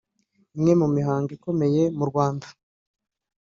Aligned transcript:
imwe 0.55 0.73
mu 0.81 0.87
mihango 0.95 1.29
ikomeyemu 1.37 2.03
rwanda 2.11 2.47